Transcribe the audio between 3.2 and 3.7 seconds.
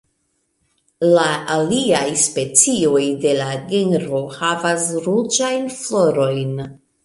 de la